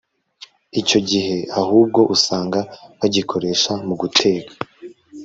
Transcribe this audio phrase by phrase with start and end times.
[0.81, 2.59] Icyo gihe ahubwo usanga
[2.99, 4.51] bagikoresha mu guteka